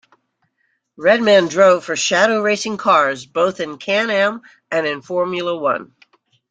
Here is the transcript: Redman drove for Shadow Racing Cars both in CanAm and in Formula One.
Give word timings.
Redman 0.97 1.47
drove 1.47 1.85
for 1.85 1.95
Shadow 1.95 2.41
Racing 2.41 2.77
Cars 2.77 3.27
both 3.27 3.59
in 3.59 3.77
CanAm 3.77 4.41
and 4.71 4.87
in 4.87 5.03
Formula 5.03 5.55
One. 5.55 5.93